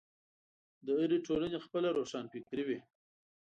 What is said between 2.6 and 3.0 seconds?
وي.